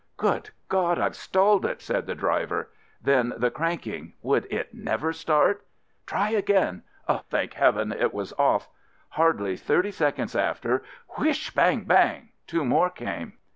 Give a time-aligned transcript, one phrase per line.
[0.17, 0.97] "Good God!
[0.97, 2.71] I've stalled it," said the driver—
[3.03, 5.63] then the cranking— would it never start—
[6.07, 6.81] try again—
[7.29, 8.67] thank Heaven, it was off!
[9.09, 10.81] Hardly thirty seconds after,
[11.19, 11.83] whish sh —■ bang!
[11.83, 12.29] bang!
[12.47, 13.33] two more came.